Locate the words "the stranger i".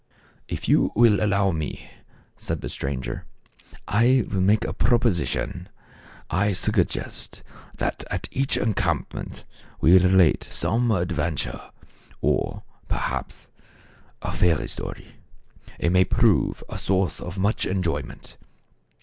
2.61-4.25